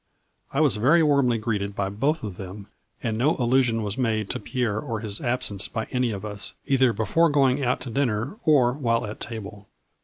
[0.51, 2.65] I was very warmly greeted by both of them,
[3.03, 6.91] and no allusion was made to Pierre or his absence by any of us, either
[6.91, 9.69] before going out to dinner or while at table.